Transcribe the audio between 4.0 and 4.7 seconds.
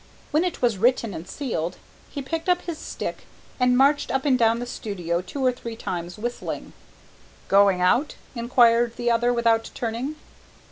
up and down the